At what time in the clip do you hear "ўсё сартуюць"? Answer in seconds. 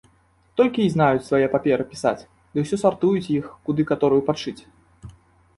2.63-3.29